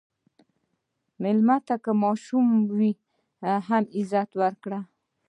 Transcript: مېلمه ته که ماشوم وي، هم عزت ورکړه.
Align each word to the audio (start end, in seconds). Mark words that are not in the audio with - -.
مېلمه 1.21 1.57
ته 1.67 1.75
که 1.83 1.91
ماشوم 2.03 2.47
وي، 2.77 2.91
هم 3.67 3.83
عزت 3.95 4.29
ورکړه. 4.41 4.79